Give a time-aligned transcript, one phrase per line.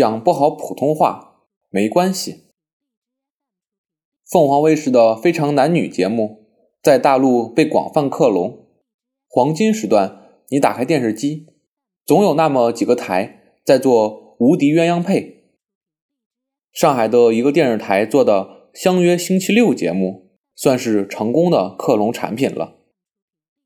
[0.00, 2.44] 讲不好普通话没关系。
[4.26, 6.46] 凤凰卫视的《非常男女》节目
[6.82, 8.64] 在大陆被广泛克隆。
[9.28, 11.48] 黄金时段，你打开电视机，
[12.06, 15.44] 总有那么几个台在做无敌鸳鸯配。
[16.72, 18.40] 上海的一个电视台做的
[18.72, 22.78] 《相约星期六》节目，算是成功的克隆产品了。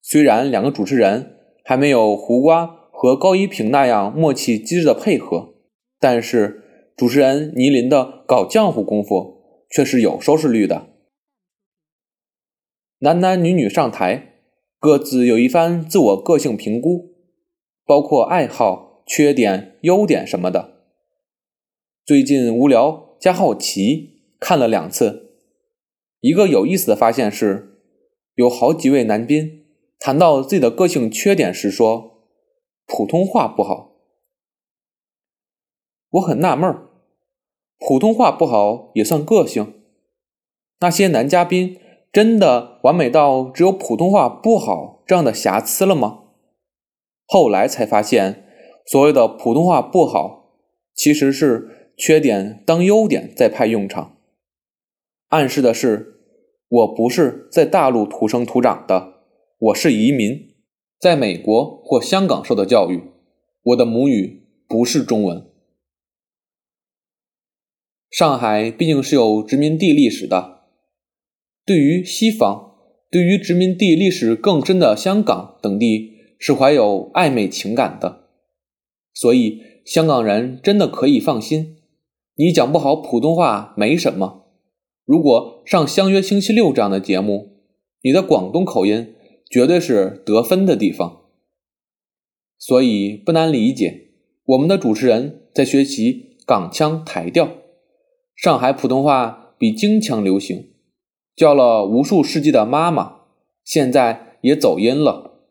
[0.00, 5.51] 虽然两个主持人还没有胡瓜和高一平那样默契机智的配合，
[6.02, 9.40] 但是主持人倪琳的搞浆糊功夫。
[9.74, 10.90] 却是有收视率的。
[12.98, 14.34] 男男女女上台，
[14.78, 17.14] 各自有一番自我个性评估，
[17.86, 20.82] 包括爱好、缺点、优点什么的。
[22.04, 25.38] 最近无聊加好奇，看了两次。
[26.20, 27.78] 一个有意思的发现是，
[28.34, 29.64] 有好几位男宾
[29.98, 32.28] 谈到自己的个性缺点时说，
[32.86, 33.91] 普通话不好。
[36.12, 36.88] 我很纳闷儿。
[37.78, 39.74] 普通话不好也算个性？
[40.80, 41.78] 那些男嘉宾
[42.12, 46.20] 真的完美到只有普通话不好这样的瑕疵了吗？
[47.26, 48.44] 后来才发现，
[48.86, 50.56] 所谓的普通话不好，
[50.94, 54.18] 其实是缺点当优点在派用场，
[55.28, 56.20] 暗示的是
[56.68, 59.14] 我不是在大陆土生土长的，
[59.58, 60.54] 我是移民，
[61.00, 63.02] 在美国或香港受的教育，
[63.62, 65.51] 我的母语不是中文。
[68.12, 70.64] 上海毕竟是有殖民地历史的，
[71.64, 72.74] 对于西方，
[73.10, 78.24] 对于殖民地历史更深的香港等地是怀有暧昧情感的，
[79.14, 81.78] 所以香港人真的可以放心，
[82.36, 84.44] 你讲不好普通话没什么。
[85.06, 87.62] 如果上《相约星期六》这样的节目，
[88.02, 89.14] 你的广东口音
[89.50, 91.22] 绝对是得分的地方。
[92.58, 94.08] 所以不难理解，
[94.44, 97.61] 我们的主持人在学习港腔台调。
[98.34, 100.74] 上海普通话比京腔流行，
[101.36, 103.20] 叫了无数世纪的妈妈，
[103.62, 105.44] 现在也走音了。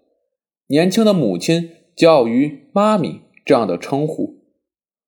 [0.68, 4.44] 年轻的母亲骄傲于“妈咪”这样的称呼，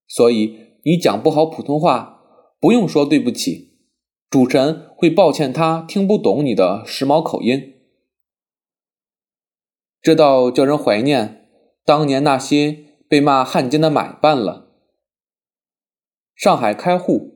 [0.08, 2.22] 所以你讲不好普通话，
[2.60, 3.78] 不用说对不起，
[4.30, 7.74] 主持人会抱歉他听不懂你的时髦口音。
[10.02, 11.50] 这倒叫人怀念
[11.84, 14.70] 当年那些被骂汉奸的买办了。
[16.36, 17.33] 上海开户。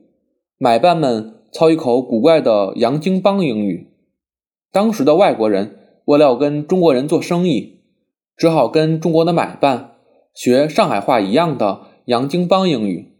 [0.60, 3.92] 买办们操一口古怪的洋泾浜英语，
[4.72, 7.84] 当时的外国人为了要跟中国人做生意，
[8.36, 9.98] 只好跟中国的买办
[10.34, 13.16] 学上海话一样的洋泾浜英语。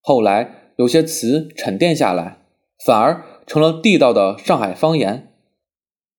[0.00, 2.38] 后来有些词沉淀下来，
[2.86, 5.34] 反而成了地道的上海方言，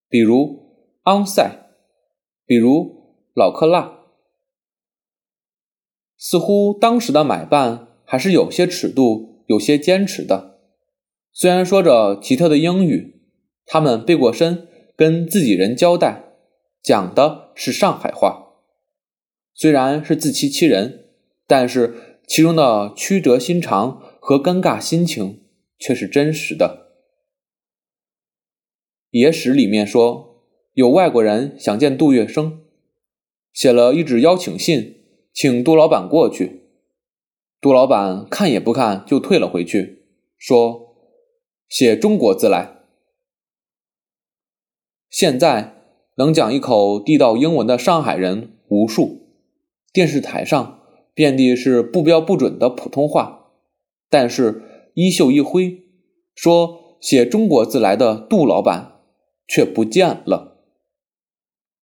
[0.09, 0.59] 比如
[1.03, 1.49] 昂塞，
[2.45, 3.99] 比如老克辣。
[6.17, 9.30] 似乎当时的买办还是有些尺度。
[9.51, 10.61] 有些坚持的，
[11.33, 13.21] 虽然说着奇特的英语，
[13.65, 16.23] 他们背过身跟自己人交代，
[16.81, 18.53] 讲的是上海话。
[19.53, 21.09] 虽然是自欺欺人，
[21.45, 25.41] 但是其中的曲折心肠和尴尬心情
[25.77, 26.93] 却是真实的。
[29.09, 30.45] 野史里面说，
[30.75, 32.59] 有外国人想见杜月笙，
[33.51, 34.95] 写了一纸邀请信，
[35.33, 36.60] 请杜老板过去。
[37.61, 40.03] 杜老板看也不看就退了回去，
[40.35, 40.95] 说
[41.69, 42.77] ：“写中国字来。”
[45.11, 45.75] 现在
[46.15, 49.27] 能讲一口地道英文的上海人无数，
[49.93, 50.79] 电视台上
[51.13, 53.51] 遍地是不标不准的普通话，
[54.09, 54.63] 但是
[54.95, 55.83] 衣袖一挥，
[56.33, 59.01] 说写中国字来的杜老板
[59.47, 60.50] 却不见了。